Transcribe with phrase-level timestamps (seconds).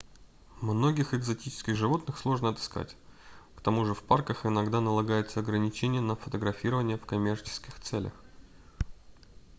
[0.61, 2.95] многих экзотических животных сложно отыскать
[3.55, 8.13] к тому же в парках иногда налагаются ограничения на фотографирование в коммерческих целях